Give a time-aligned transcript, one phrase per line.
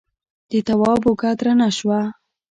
[0.51, 1.99] د تواب اوږه درنه شوه.